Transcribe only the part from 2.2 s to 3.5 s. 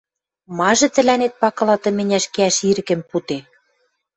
кеӓш ирӹкӹм пуде?